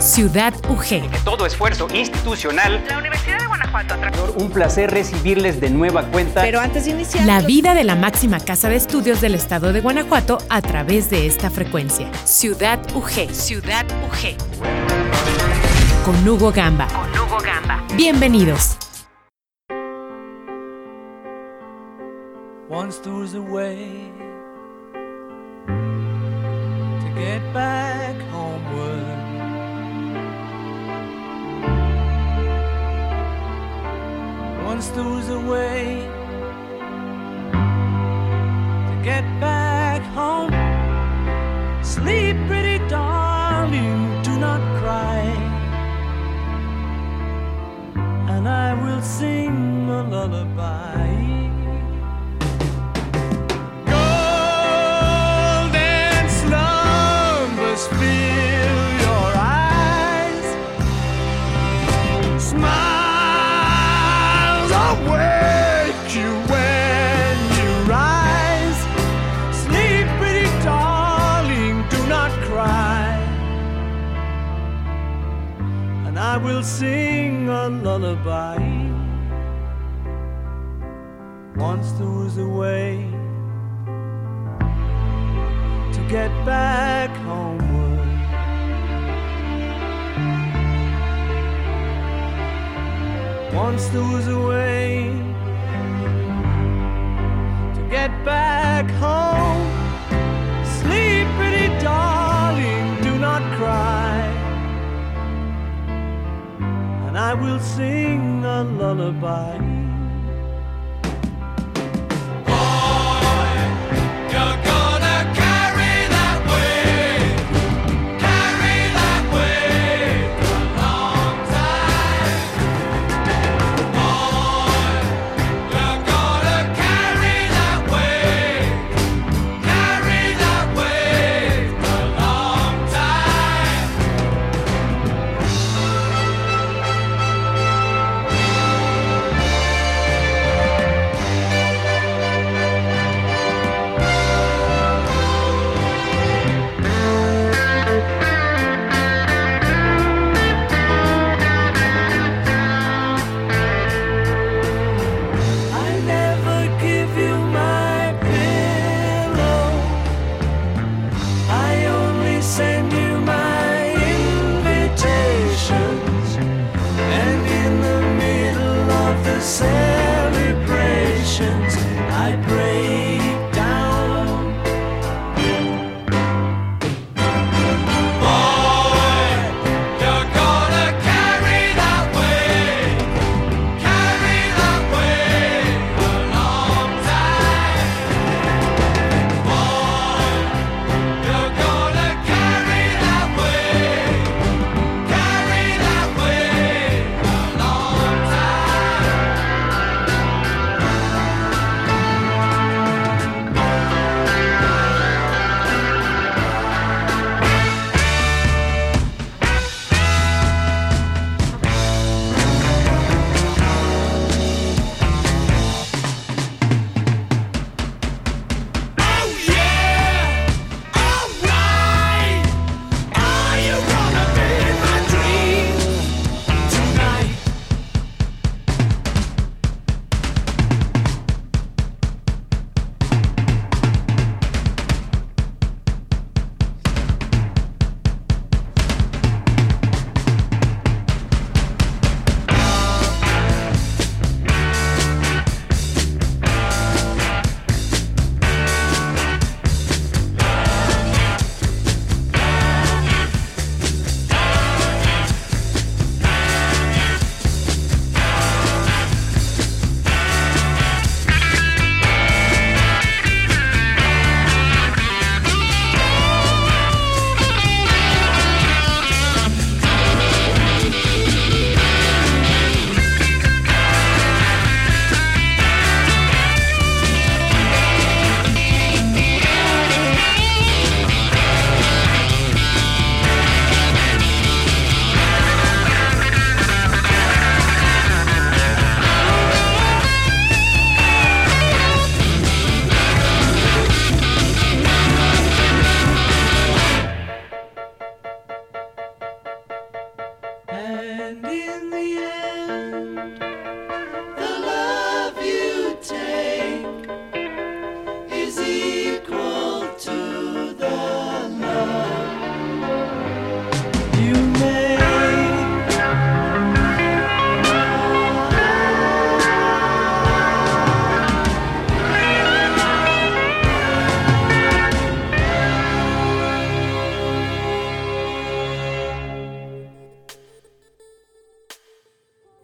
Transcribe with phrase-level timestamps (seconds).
[0.00, 1.24] Ciudad UG.
[1.24, 2.82] todo esfuerzo institucional.
[2.88, 3.94] La Universidad de Guanajuato.
[4.36, 6.40] Un placer recibirles de nueva cuenta.
[6.40, 7.26] Pero antes de iniciar.
[7.26, 11.26] La vida de la máxima casa de estudios del estado de Guanajuato a través de
[11.26, 12.10] esta frecuencia.
[12.24, 13.30] Ciudad UG.
[13.34, 14.36] Ciudad UG.
[16.06, 16.86] Con Hugo Gamba.
[16.86, 17.84] Con Hugo Gamba.
[17.94, 18.78] Bienvenidos.
[22.70, 24.10] Once there was a way
[25.76, 28.14] to get back
[34.72, 36.06] Once there was a way
[38.88, 40.52] to get back home.
[41.82, 45.22] Sleep, pretty darling, do not cry.
[48.32, 49.59] And I will sing
[76.60, 78.58] will sing a lullaby.
[81.56, 83.08] Once there was a way
[85.94, 88.08] to get back homeward.
[93.54, 95.06] Once there was a way
[97.74, 99.29] to get back home.
[107.40, 109.89] Will sing a lullaby.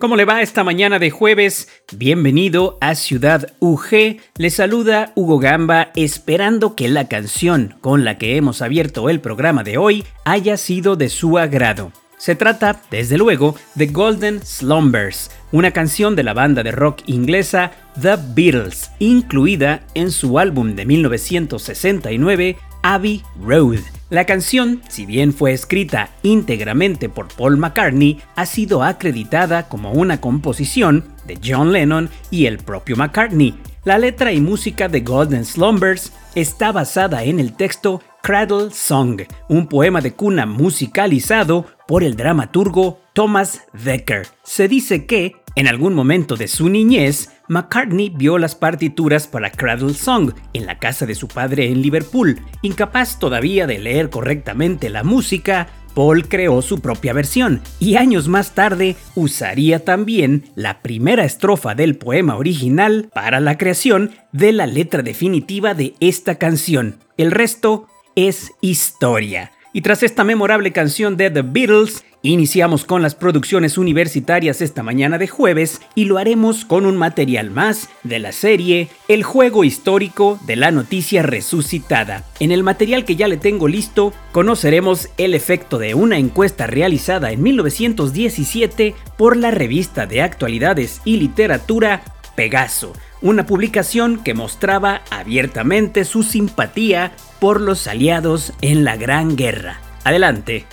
[0.06, 1.68] ¿Cómo le va esta mañana de jueves?
[1.92, 4.20] Bienvenido a Ciudad UG.
[4.36, 9.64] Le saluda Hugo Gamba esperando que la canción con la que hemos abierto el programa
[9.64, 11.90] de hoy haya sido de su agrado.
[12.18, 17.72] Se trata, desde luego, de Golden Slumbers, una canción de la banda de rock inglesa
[18.00, 23.95] The Beatles, incluida en su álbum de 1969, Abbey Road.
[24.08, 30.20] La canción, si bien fue escrita íntegramente por Paul McCartney, ha sido acreditada como una
[30.20, 33.58] composición de John Lennon y el propio McCartney.
[33.82, 39.66] La letra y música de Golden Slumbers está basada en el texto Cradle Song, un
[39.66, 44.28] poema de cuna musicalizado por el dramaturgo Thomas Dekker.
[44.44, 49.94] Se dice que, en algún momento de su niñez, McCartney vio las partituras para Cradle
[49.94, 52.40] Song en la casa de su padre en Liverpool.
[52.62, 58.54] Incapaz todavía de leer correctamente la música, Paul creó su propia versión y años más
[58.54, 65.02] tarde usaría también la primera estrofa del poema original para la creación de la letra
[65.02, 66.99] definitiva de esta canción.
[67.16, 69.52] El resto es historia.
[69.76, 75.19] Y tras esta memorable canción de The Beatles, iniciamos con las producciones universitarias esta mañana
[75.19, 80.40] de jueves y lo haremos con un material más de la serie El juego histórico
[80.46, 82.25] de la noticia resucitada.
[82.40, 87.31] En el material que ya le tengo listo, conoceremos el efecto de una encuesta realizada
[87.31, 92.02] en 1917 por la revista de actualidades y literatura
[92.34, 92.93] Pegaso,
[93.23, 99.78] una publicación que mostraba abiertamente su simpatía por los aliados en la Gran Guerra.
[100.04, 100.66] Adelante.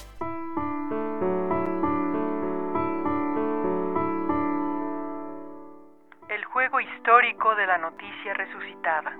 [6.29, 9.17] El juego histórico de la noticia resucitada.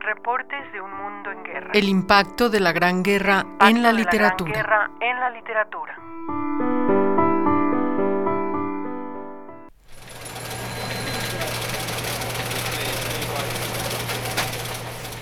[0.00, 1.70] Reportes de un mundo en guerra.
[1.74, 4.52] El impacto de la Gran Guerra en la de Gran.
[4.52, 6.71] Guerra en la literatura.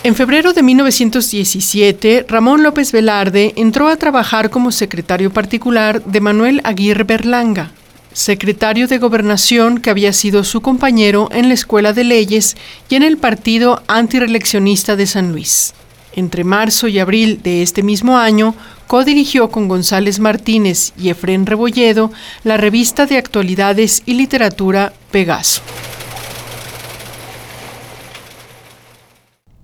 [0.02, 6.62] En febrero de 1917, Ramón López Velarde entró a trabajar como secretario particular de Manuel
[6.64, 7.72] Aguirre Berlanga,
[8.14, 12.56] secretario de Gobernación que había sido su compañero en la Escuela de Leyes
[12.88, 15.74] y en el Partido Antireeleccionista de San Luis.
[16.14, 18.54] Entre marzo y abril de este mismo año,
[18.86, 22.10] codirigió con González Martínez y Efrén Rebolledo
[22.42, 25.60] la revista de actualidades y literatura Pegaso.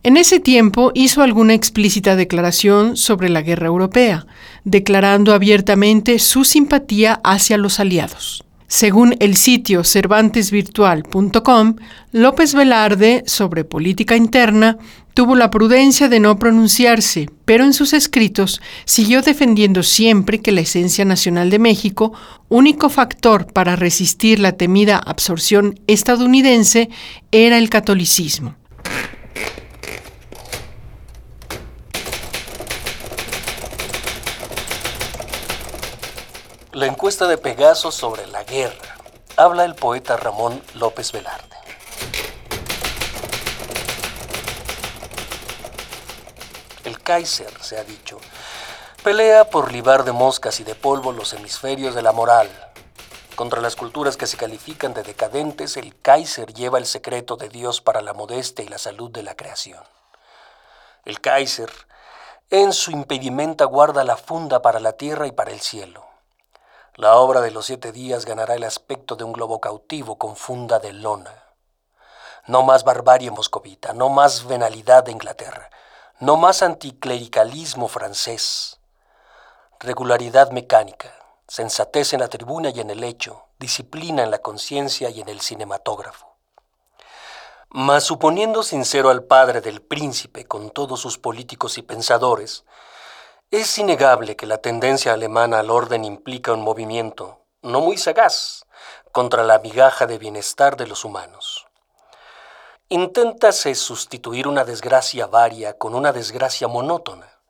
[0.06, 4.25] En ese tiempo hizo alguna explícita declaración sobre la guerra europea,
[4.62, 8.44] declarando abiertamente su simpatía hacia los aliados.
[8.69, 11.75] Según el sitio cervantesvirtual.com,
[12.12, 14.79] López Velarde, sobre política interna,
[15.12, 20.61] tuvo la prudencia de no pronunciarse, pero en sus escritos siguió defendiendo siempre que la
[20.61, 22.12] esencia nacional de México,
[22.49, 26.90] único factor para resistir la temida absorción estadounidense,
[27.33, 28.54] era el catolicismo.
[36.76, 38.99] La encuesta de Pegaso sobre la guerra.
[39.38, 41.56] Habla el poeta Ramón López Velarde.
[46.85, 48.18] El Kaiser, se ha dicho,
[49.02, 52.50] pelea por libar de moscas y de polvo los hemisferios de la moral.
[53.37, 57.80] Contra las culturas que se califican de decadentes, el Kaiser lleva el secreto de Dios
[57.80, 59.83] para la modestia y la salud de la creación.
[61.06, 61.73] El Kaiser,
[62.50, 66.05] en su impedimenta, guarda la funda para la tierra y para el cielo.
[66.97, 70.79] La obra de los siete días ganará el aspecto de un globo cautivo con funda
[70.79, 71.45] de lona.
[72.47, 75.69] No más barbarie moscovita, no más venalidad de Inglaterra,
[76.21, 78.81] no más anticlericalismo francés.
[79.79, 81.12] Regularidad mecánica,
[81.47, 85.43] sensatez en la tribuna y en el hecho, disciplina en la conciencia y en el
[85.43, 86.35] cinematógrafo.
[87.69, 92.65] Mas suponiendo sincero al padre del príncipe con todos sus políticos y pensadores,
[93.50, 98.67] es innegable que la tendencia alemana al orden implica un movimiento, no muy sagaz,
[99.12, 101.67] contra la migaja de bienestar de los humanos.
[102.88, 107.41] Inténtase sustituir una desgracia varia con una desgracia monótona,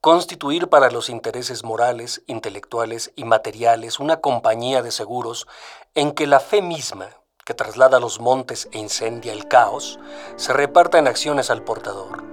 [0.00, 5.46] constituir para los intereses morales, intelectuales y materiales una compañía de seguros
[5.94, 7.08] en que la fe misma,
[7.44, 9.98] que traslada los montes e incendia el caos,
[10.36, 12.29] se reparta en acciones al portador.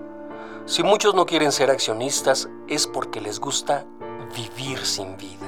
[0.68, 3.86] Si muchos no quieren ser accionistas es porque les gusta
[4.36, 5.48] vivir sin vida.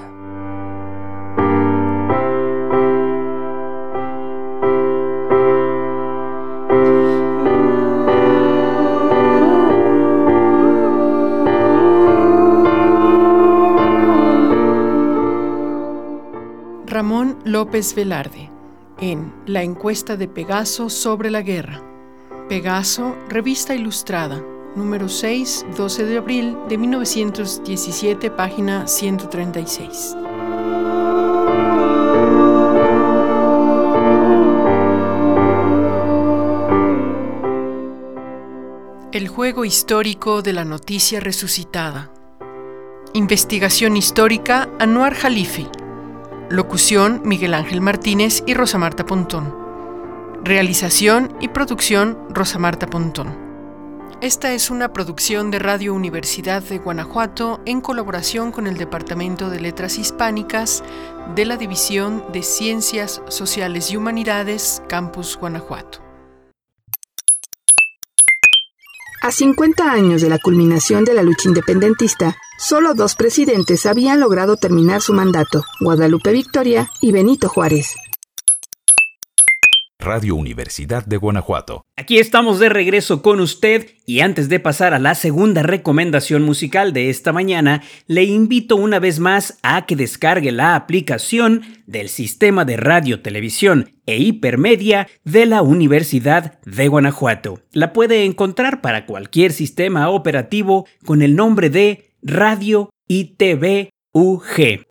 [16.85, 18.49] Ramón López Velarde,
[19.01, 21.83] en La encuesta de Pegaso sobre la guerra.
[22.47, 24.41] Pegaso, revista ilustrada,
[24.79, 30.15] número 6, 12 de abril de 1917, página 136.
[39.12, 42.12] El juego histórico de la noticia resucitada.
[43.13, 45.67] Investigación histórica Anuar Jalife.
[46.50, 49.53] Locución Miguel Ángel Martínez y Rosa Marta Pontón.
[50.41, 53.49] Realización y producción Rosa Marta Pontón.
[54.21, 59.61] Esta es una producción de Radio Universidad de Guanajuato en colaboración con el Departamento de
[59.61, 60.83] Letras Hispánicas
[61.35, 65.99] de la División de Ciencias Sociales y Humanidades, Campus Guanajuato.
[69.21, 74.57] A 50 años de la culminación de la lucha independentista, solo dos presidentes habían logrado
[74.57, 77.95] terminar su mandato, Guadalupe Victoria y Benito Juárez.
[80.01, 81.86] Radio Universidad de Guanajuato.
[81.98, 86.94] Aquí estamos de regreso con usted y antes de pasar a la segunda recomendación musical
[86.94, 92.63] de esta mañana, le invito una vez más a que descargue la aplicación del Sistema
[92.63, 97.60] de Radio, Televisión e Hipermedia de la Universidad de Guanajuato.
[97.74, 103.89] La puede encontrar para cualquier sistema operativo con el nombre de Radio ITV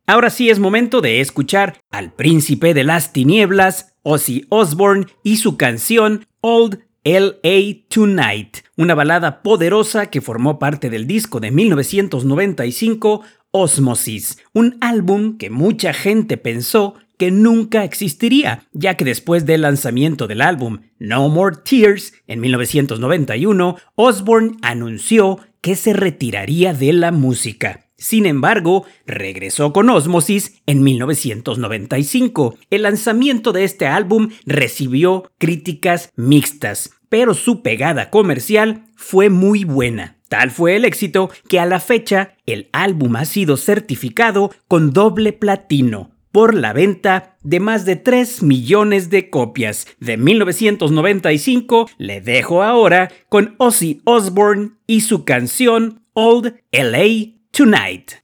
[0.06, 5.56] Ahora sí es momento de escuchar al príncipe de las tinieblas, Ozzy Osbourne, y su
[5.56, 14.38] canción Old LA Tonight, una balada poderosa que formó parte del disco de 1995 Osmosis,
[14.52, 20.40] un álbum que mucha gente pensó que nunca existiría, ya que después del lanzamiento del
[20.40, 27.87] álbum No More Tears en 1991, Osbourne anunció que se retiraría de la música.
[27.98, 32.56] Sin embargo, regresó con Osmosis en 1995.
[32.70, 40.16] El lanzamiento de este álbum recibió críticas mixtas, pero su pegada comercial fue muy buena.
[40.28, 45.32] Tal fue el éxito que a la fecha el álbum ha sido certificado con doble
[45.32, 49.88] platino por la venta de más de 3 millones de copias.
[49.98, 58.22] De 1995 le dejo ahora con Ozzy Osbourne y su canción Old LA tonight.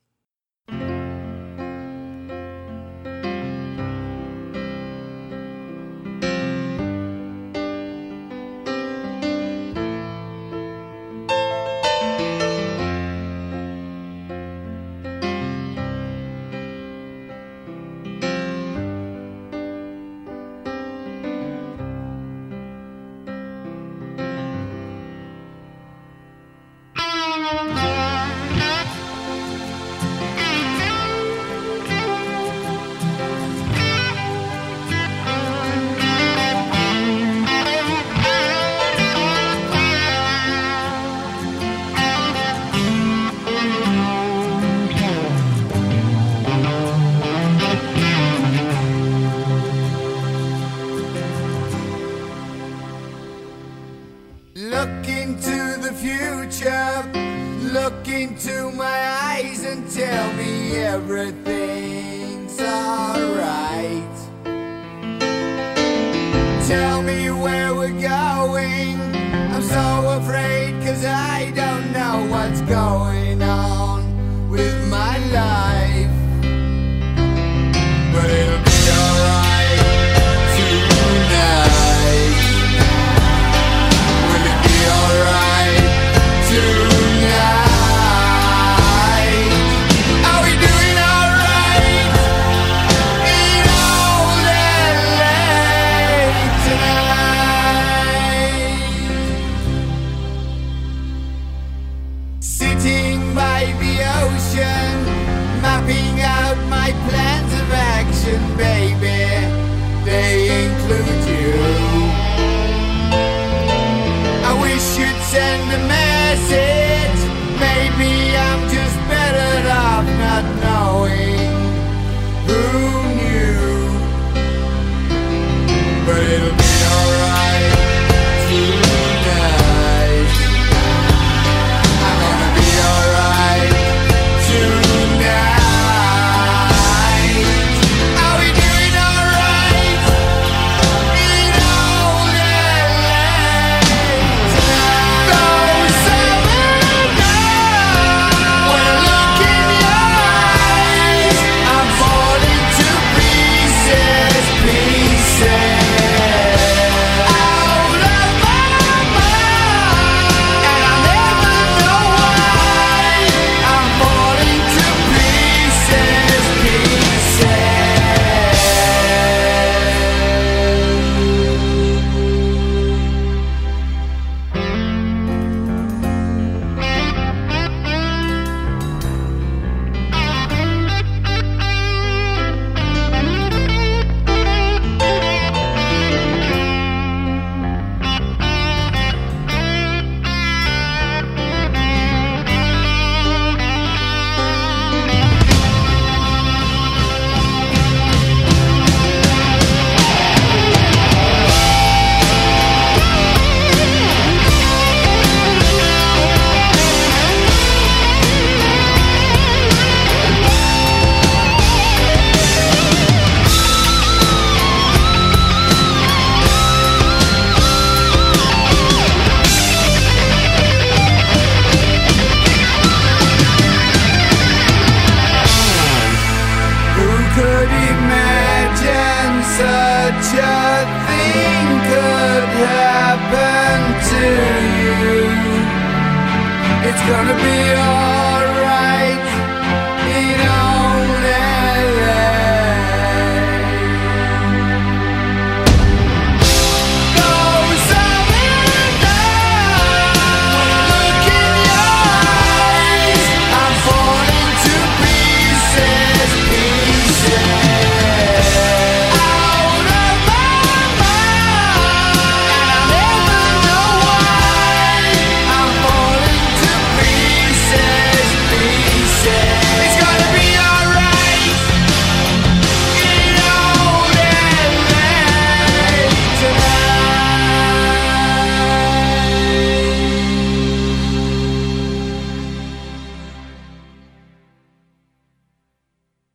[237.06, 237.83] Gonna be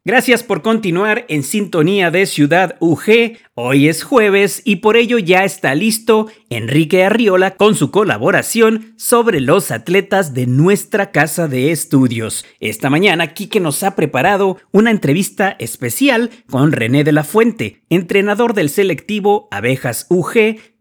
[0.09, 3.37] Gracias por continuar en sintonía de Ciudad UG.
[3.53, 9.39] Hoy es jueves y por ello ya está listo Enrique Arriola con su colaboración sobre
[9.39, 12.43] los atletas de nuestra casa de estudios.
[12.59, 18.55] Esta mañana Quique nos ha preparado una entrevista especial con René de la Fuente, entrenador
[18.55, 20.33] del selectivo Abejas UG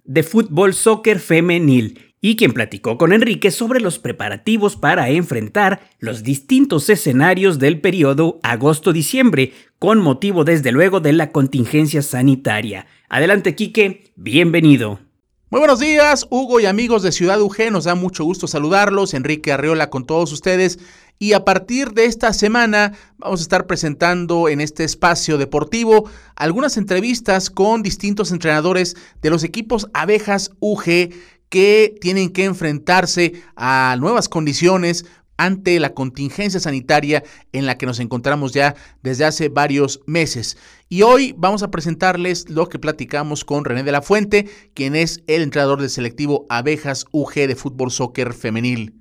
[0.04, 6.22] de fútbol soccer femenil y quien platicó con Enrique sobre los preparativos para enfrentar los
[6.22, 12.86] distintos escenarios del periodo agosto-diciembre, con motivo desde luego de la contingencia sanitaria.
[13.08, 15.00] Adelante, Quique, bienvenido.
[15.50, 19.50] Muy buenos días, Hugo y amigos de Ciudad UG, nos da mucho gusto saludarlos, Enrique
[19.50, 20.78] Arreola con todos ustedes
[21.18, 26.76] y a partir de esta semana vamos a estar presentando en este espacio deportivo algunas
[26.76, 31.14] entrevistas con distintos entrenadores de los equipos Abejas UG
[31.48, 35.04] que tienen que enfrentarse a nuevas condiciones
[35.38, 40.58] ante la contingencia sanitaria en la que nos encontramos ya desde hace varios meses.
[40.88, 45.22] Y hoy vamos a presentarles lo que platicamos con René de la Fuente, quien es
[45.28, 48.97] el entrenador del selectivo Abejas UG de fútbol soccer femenil.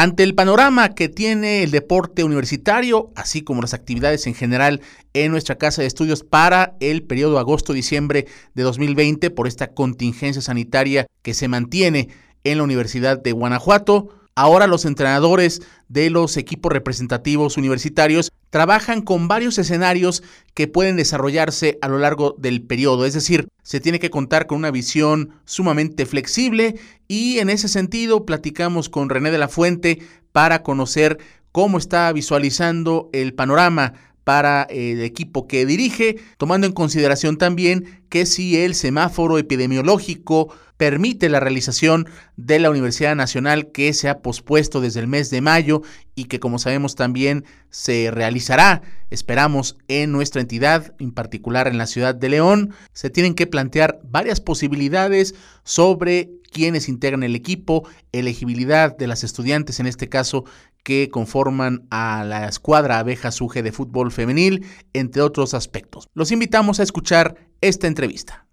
[0.00, 4.80] Ante el panorama que tiene el deporte universitario, así como las actividades en general
[5.12, 11.06] en nuestra casa de estudios para el periodo agosto-diciembre de 2020 por esta contingencia sanitaria
[11.20, 12.08] que se mantiene
[12.44, 14.08] en la Universidad de Guanajuato,
[14.40, 20.22] ahora los entrenadores de los equipos representativos universitarios trabajan con varios escenarios
[20.54, 24.56] que pueden desarrollarse a lo largo del periodo, es decir, se tiene que contar con
[24.56, 26.76] una visión sumamente flexible
[27.06, 29.98] y en ese sentido platicamos con René de la Fuente
[30.32, 31.18] para conocer
[31.52, 33.92] cómo está visualizando el panorama
[34.30, 41.28] para el equipo que dirige, tomando en consideración también que si el semáforo epidemiológico permite
[41.28, 45.82] la realización de la Universidad Nacional que se ha pospuesto desde el mes de mayo
[46.14, 51.88] y que como sabemos también se realizará, esperamos, en nuestra entidad, en particular en la
[51.88, 58.96] ciudad de León, se tienen que plantear varias posibilidades sobre quienes integran el equipo, elegibilidad
[58.96, 60.44] de las estudiantes en este caso
[60.82, 66.08] que conforman a la escuadra abejas UG de fútbol femenil, entre otros aspectos.
[66.14, 68.46] Los invitamos a escuchar esta entrevista.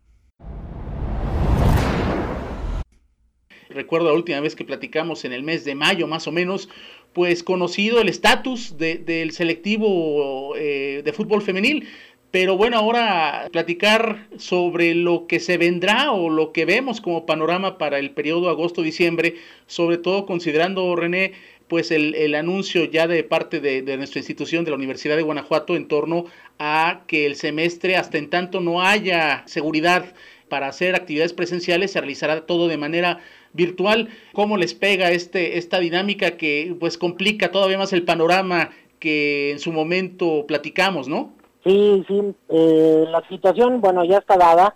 [3.70, 6.68] Recuerdo la última vez que platicamos en el mes de mayo, más o menos,
[7.14, 11.88] pues conocido el estatus de, del selectivo eh, de fútbol femenil.
[12.32, 17.78] Pero bueno, ahora platicar sobre lo que se vendrá o lo que vemos como panorama
[17.78, 19.36] para el periodo agosto-diciembre,
[19.66, 21.34] sobre todo considerando, René,
[21.68, 25.24] pues el, el anuncio ya de parte de, de, nuestra institución, de la Universidad de
[25.24, 26.26] Guanajuato, en torno
[26.60, 30.06] a que el semestre, hasta en tanto no haya seguridad
[30.50, 33.20] para hacer actividades presenciales, se realizará todo de manera
[33.54, 34.10] virtual.
[34.34, 39.60] ¿Cómo les pega este, esta dinámica que pues complica todavía más el panorama que en
[39.60, 41.32] su momento platicamos, ¿no?
[41.64, 44.76] Sí, sí, eh, la situación, bueno, ya está dada.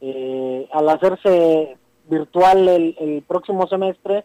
[0.00, 1.76] Eh, al hacerse
[2.08, 4.24] virtual el, el próximo semestre,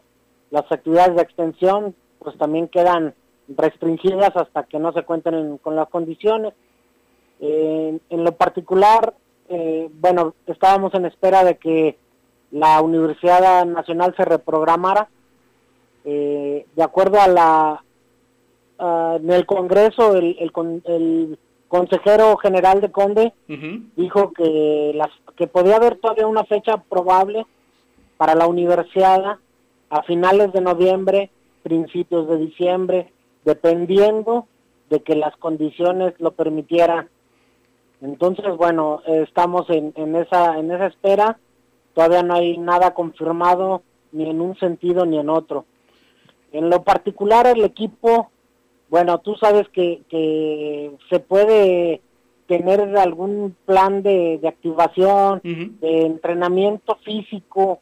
[0.54, 3.12] las actividades de extensión pues también quedan
[3.48, 6.54] restringidas hasta que no se cuenten en, con las condiciones.
[7.40, 9.14] Eh, en lo particular,
[9.48, 11.98] eh, bueno, estábamos en espera de que
[12.52, 15.08] la Universidad Nacional se reprogramara.
[16.04, 17.80] Eh, de acuerdo a la...
[18.76, 21.38] En el Congreso, el, el, el,
[21.68, 23.90] consejero general de Conde uh -huh.
[23.96, 27.46] dijo que, las, que podía haber todavía una fecha probable
[28.16, 29.38] para la universidad
[29.94, 31.30] a finales de noviembre,
[31.62, 33.12] principios de diciembre,
[33.44, 34.48] dependiendo
[34.90, 37.08] de que las condiciones lo permitieran.
[38.02, 41.38] Entonces, bueno, estamos en, en, esa, en esa espera,
[41.94, 45.64] todavía no hay nada confirmado ni en un sentido ni en otro.
[46.50, 48.32] En lo particular, el equipo,
[48.90, 52.00] bueno, tú sabes que, que se puede
[52.48, 57.78] tener algún plan de, activación, de entrenamiento físico,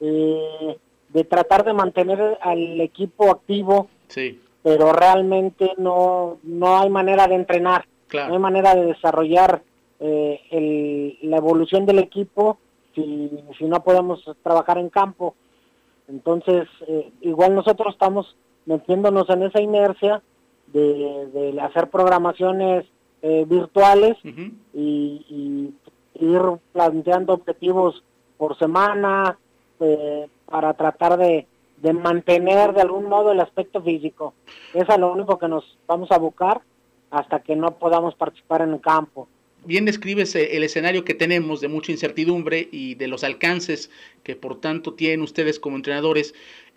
[0.00, 0.78] eh,
[1.14, 4.40] de tratar de mantener al equipo activo, sí.
[4.62, 9.62] pero realmente no, no hay manera de entrenar, no hay manera de desarrollar
[10.00, 12.58] eh, la evolución del equipo
[12.94, 15.34] si, si no podemos trabajar en campo.
[16.08, 20.20] Entonces, eh, igual nosotros estamos metiéndonos en esa inercia
[20.66, 22.86] de, hacer programaciones
[23.22, 24.16] eh, virtuales
[24.74, 25.72] y,
[26.16, 26.40] ir
[26.72, 28.04] planteando objetivos
[28.36, 29.36] por semana
[29.84, 31.46] eh, para tratar de,
[31.92, 34.32] mantener de algún modo el aspecto físico.
[34.72, 36.62] Eso es lo único que nos vamos a buscar
[37.10, 39.28] hasta que no podamos participar en el campo
[39.66, 43.90] bien describes el escenario que tenemos de mucha incertidumbre y de los alcances
[44.22, 46.34] que por tanto tienen ustedes como entrenadores.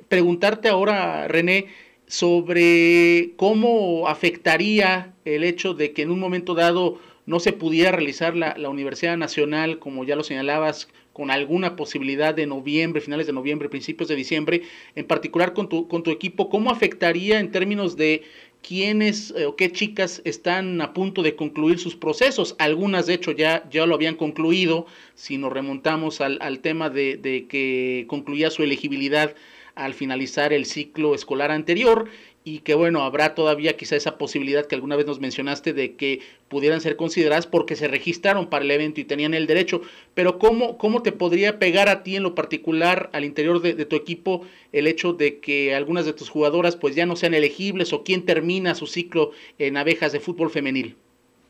[0.08, 1.68] Preguntarte ahora, René,
[2.08, 8.36] sobre cómo afectaría el hecho de que en un momento dado no se pudiera realizar
[8.36, 13.70] la, Universidad Nacional, como ya lo señalabas, con alguna posibilidad de noviembre, finales de noviembre,
[13.70, 14.62] principios de diciembre,
[14.94, 18.22] en particular con tu, con tu equipo, ¿cómo afectaría en términos de
[18.62, 22.56] quiénes eh, o qué chicas están a punto de concluir sus procesos.
[22.60, 27.18] Algunas, de hecho, ya, ya lo habían concluido, si nos remontamos al, al tema de,
[27.18, 29.34] de, que concluía su elegibilidad
[29.74, 32.10] al finalizar el ciclo escolar anterior
[32.48, 36.22] y que bueno, habrá todavía quizá esa posibilidad que alguna vez nos mencionaste de que
[36.48, 39.82] pudieran ser consideradas porque se registraron para el evento y tenían el derecho,
[40.14, 43.98] pero ¿cómo, cómo te podría pegar a ti en lo particular al interior de, tu
[43.98, 48.06] equipo el hecho de que algunas de tus jugadoras pues ya no sean elegibles o
[48.06, 50.96] quién termina su ciclo en abejas de fútbol femenil?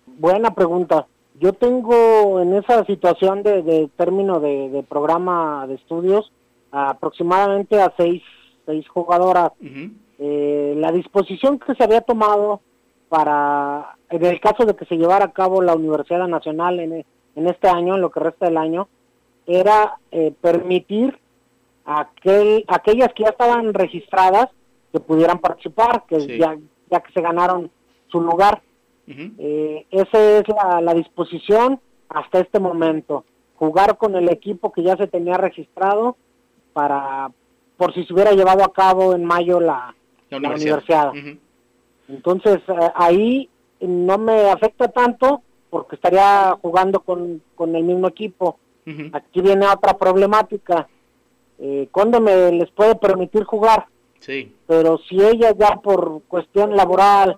[0.07, 1.05] Buena pregunta.
[1.39, 6.31] Yo tengo en esa situación de, término de, programa de estudios
[6.71, 8.23] aproximadamente a seis,
[8.65, 9.51] seis jugadoras.
[10.19, 12.61] Eh, la disposición que se había tomado
[13.09, 16.93] para, en el caso de que se llevara a cabo la Universidad Nacional en,
[17.35, 18.87] en este año, en lo que resta del año,
[19.45, 21.17] era eh, permitir
[21.85, 24.49] a aquel, aquellas que ya estaban registradas
[24.91, 26.57] que pudieran participar, que ya,
[26.89, 27.71] ya que se ganaron
[28.07, 28.61] su lugar.
[29.07, 33.23] eh, esa es la, la disposición hasta este momento.
[33.55, 36.17] Jugar con el equipo que ya se tenía registrado
[36.73, 37.31] para,
[37.77, 39.95] por si se hubiera llevado a cabo en mayo la,
[40.29, 41.11] la universidad.
[42.07, 43.49] Entonces eh, ahí
[43.81, 48.57] no me afecta tanto porque estaría jugando con, con el mismo equipo.
[49.11, 50.87] Aquí viene otra problemática.
[51.59, 53.85] Eh, ¿Cuándo me les puede permitir jugar?
[54.19, 54.55] Sí.
[54.65, 57.37] Pero si ella ya por cuestión laboral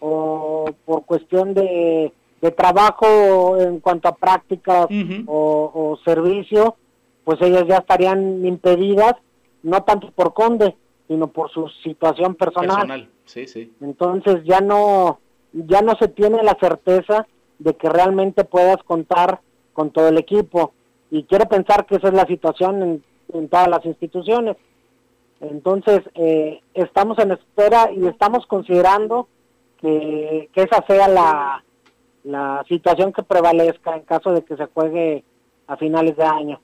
[0.00, 4.88] o por cuestión de, de trabajo en cuanto a prácticas
[5.26, 6.76] o, o servicio,
[7.24, 9.14] pues ellas ya estarían impedidas,
[9.62, 10.76] no tanto por Conde,
[11.08, 13.08] sino por su situación personal.
[13.24, 13.72] Sí, sí.
[13.80, 15.18] Entonces ya no,
[15.52, 17.26] ya no se tiene la certeza
[17.58, 19.40] de que realmente puedas contar
[19.72, 20.72] con todo el equipo.
[21.10, 24.56] Y quiero pensar que esa es la situación en, en todas las instituciones.
[25.40, 29.28] Entonces, eh, estamos en espera y estamos considerando
[29.80, 31.64] que, que esa sea la,
[32.24, 35.24] la situación que prevalezca en caso de que se juegue
[35.66, 36.60] a finales de año.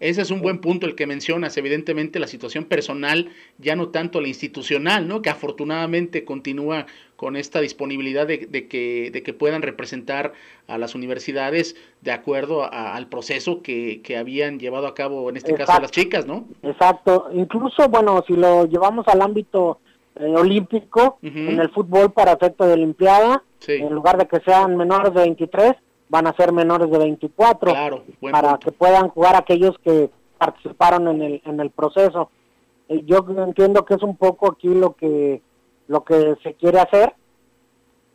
[0.00, 4.22] Ese es un buen punto el que mencionas, evidentemente la situación personal, ya no tanto
[4.22, 5.20] la institucional, ¿no?
[5.20, 6.86] Que afortunadamente continúa
[7.16, 10.32] con esta disponibilidad de, que, de que puedan representar
[10.66, 15.52] a las universidades de acuerdo al proceso que, que, habían llevado a cabo, en este
[15.52, 16.46] caso, las chicas, ¿no?
[16.62, 17.28] Exacto.
[17.34, 19.80] Incluso, bueno, si lo llevamos al ámbito
[20.16, 25.12] eh, olímpico, en el fútbol para efecto de Olimpiada, en lugar de que sean menores
[25.12, 25.74] de 23,
[26.10, 27.72] van a ser menores de 24
[28.30, 32.30] para que puedan jugar aquellos que participaron en el, en el proceso.
[32.88, 35.40] Eh, yo entiendo que es un poco aquí lo que
[35.86, 37.14] lo que se quiere hacer,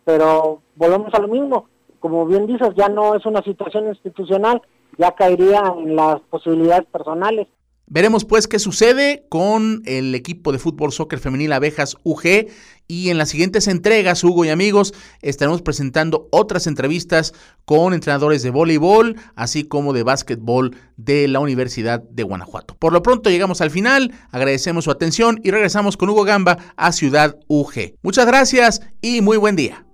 [0.06, 1.68] pero volvemos a lo mismo.
[2.00, 4.62] Como bien dices, ya no es una situación institucional,
[4.98, 7.48] ya caería en las posibilidades personales.
[7.88, 12.48] Veremos pues qué sucede con el equipo de fútbol soccer femenil Abejas UG
[12.88, 17.34] y en las siguientes entregas, Hugo y amigos, estaremos presentando otras entrevistas
[17.66, 22.76] con entrenadores de voleibol, así como de básquetbol de la Universidad de Guanajuato.
[22.76, 26.92] Por lo pronto llegamos al final, agradecemos su atención y regresamos con Hugo Gamba a
[26.92, 27.96] Ciudad UG.
[28.02, 29.85] Muchas gracias y muy buen día.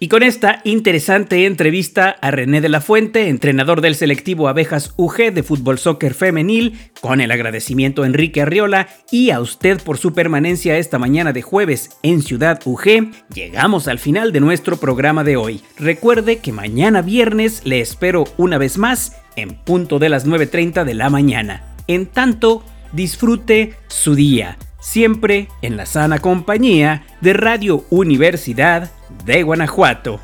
[0.00, 5.32] Y con esta interesante entrevista a René de la Fuente, entrenador del selectivo Abejas UG
[5.32, 10.12] de fútbol soccer femenil, con el agradecimiento a Enrique Arriola y a usted por su
[10.12, 15.36] permanencia esta mañana de jueves en Ciudad UG, llegamos al final de nuestro programa de
[15.36, 15.62] hoy.
[15.76, 20.94] Recuerde que mañana viernes le espero una vez más en punto de las 9.30 de
[20.94, 21.74] la mañana.
[21.88, 28.90] En tanto, disfrute su día, siempre en la sana compañía de Radio Universidad
[29.24, 30.20] de Guanajuato.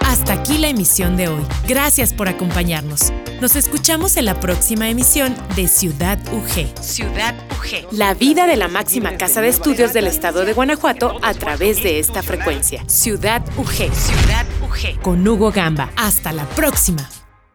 [0.00, 1.42] Hasta aquí la emisión de hoy.
[1.66, 3.12] Gracias por acompañarnos.
[3.40, 6.78] Nos escuchamos en la próxima emisión de Ciudad UG.
[6.82, 7.92] Ciudad UG.
[7.92, 11.98] La vida de la máxima casa de estudios del estado de Guanajuato a través de
[11.98, 12.84] esta frecuencia.
[12.88, 13.92] Ciudad UG.
[13.94, 15.00] Ciudad UG.
[15.00, 15.90] Con Hugo Gamba.
[15.96, 17.08] Hasta la próxima.